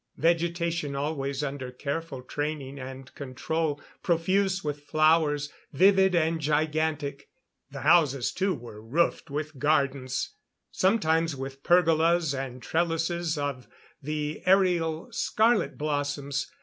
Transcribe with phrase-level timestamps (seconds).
[0.17, 3.79] Vegetation always under careful training and control.
[4.01, 7.29] Profuse with flowers, vivid and gigantic.
[7.69, 10.31] The houses too, were roofed with gardens
[10.71, 13.67] sometimes with pergolas and trellises of
[14.01, 16.51] the aerial scarlet blossoms.